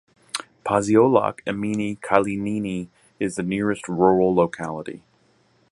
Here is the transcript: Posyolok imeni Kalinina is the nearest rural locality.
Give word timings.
Posyolok 0.65 1.35
imeni 1.45 1.95
Kalinina 1.99 2.89
is 3.19 3.35
the 3.35 3.43
nearest 3.43 3.87
rural 3.87 4.33
locality. 4.33 5.03